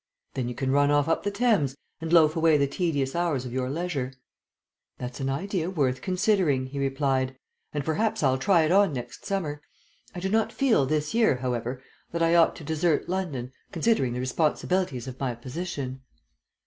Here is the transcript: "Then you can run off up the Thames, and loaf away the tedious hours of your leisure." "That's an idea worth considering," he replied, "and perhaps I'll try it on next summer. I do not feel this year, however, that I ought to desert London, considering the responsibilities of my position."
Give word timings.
"Then 0.33 0.49
you 0.49 0.55
can 0.55 0.71
run 0.71 0.89
off 0.89 1.07
up 1.07 1.21
the 1.21 1.29
Thames, 1.29 1.75
and 1.99 2.11
loaf 2.11 2.35
away 2.35 2.57
the 2.57 2.65
tedious 2.65 3.15
hours 3.15 3.45
of 3.45 3.53
your 3.53 3.69
leisure." 3.69 4.11
"That's 4.97 5.19
an 5.19 5.29
idea 5.29 5.69
worth 5.69 6.01
considering," 6.01 6.65
he 6.65 6.79
replied, 6.79 7.37
"and 7.71 7.85
perhaps 7.85 8.23
I'll 8.23 8.39
try 8.39 8.63
it 8.63 8.71
on 8.71 8.93
next 8.93 9.27
summer. 9.27 9.61
I 10.15 10.19
do 10.19 10.29
not 10.29 10.51
feel 10.51 10.87
this 10.87 11.13
year, 11.13 11.35
however, 11.35 11.83
that 12.13 12.23
I 12.23 12.33
ought 12.33 12.55
to 12.55 12.63
desert 12.63 13.09
London, 13.09 13.51
considering 13.71 14.13
the 14.13 14.19
responsibilities 14.19 15.07
of 15.07 15.19
my 15.19 15.35
position." 15.35 16.01